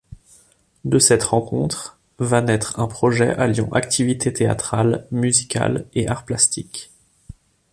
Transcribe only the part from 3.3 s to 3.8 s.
alliant